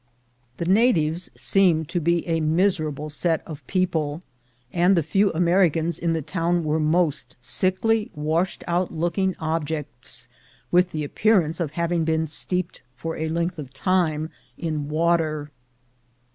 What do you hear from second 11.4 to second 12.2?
of having